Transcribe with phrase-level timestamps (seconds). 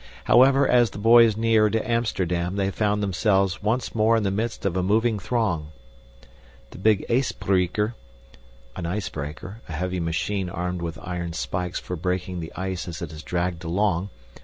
[0.23, 4.75] However, as the boys neared Amsterdam, they found themselves once more in the midst of
[4.75, 5.67] a moving throng.
[6.71, 7.93] The big ysbreeker
[8.75, 9.61] *{Icebreaker.
[9.69, 13.63] A heavy machine armed with iron spikes for breaking the ice as it is dragged
[13.63, 14.09] along.